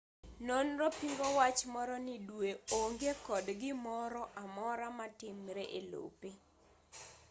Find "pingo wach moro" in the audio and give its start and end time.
0.99-1.95